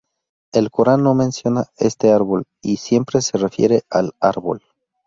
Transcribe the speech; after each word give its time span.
El 0.51 0.71
Corán 0.71 1.03
no 1.03 1.13
menciona 1.13 1.67
este 1.77 2.11
árbol 2.11 2.45
y 2.59 2.77
siempre 2.77 3.21
se 3.21 3.37
refiere 3.37 3.83
al 3.91 4.13
"árbol". 4.19 4.63